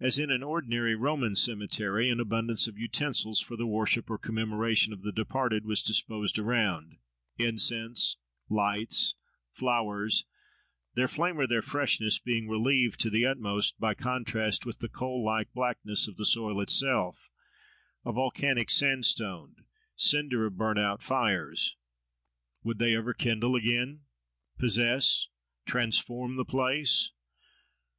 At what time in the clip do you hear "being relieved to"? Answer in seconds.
12.18-13.10